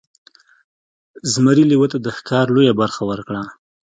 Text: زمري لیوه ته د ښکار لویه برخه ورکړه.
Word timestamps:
زمري 1.31 1.63
لیوه 1.69 1.87
ته 1.91 1.97
د 2.01 2.07
ښکار 2.17 2.45
لویه 2.55 2.73
برخه 2.81 3.01
ورکړه. 3.09 3.41